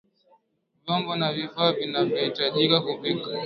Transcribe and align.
Vyombo 0.85 1.13
na 1.15 1.33
vifaa 1.33 1.71
vinavyahitajika 1.73 2.81
kupika 2.81 3.29